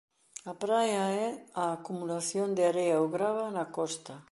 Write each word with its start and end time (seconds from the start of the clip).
A 0.51 0.53
praia 0.63 1.03
é 1.25 1.27
a 1.63 1.65
acumulación 1.77 2.47
de 2.57 2.63
area 2.71 3.01
ou 3.01 3.07
grava 3.15 3.45
na 3.57 3.65
costa. 3.77 4.13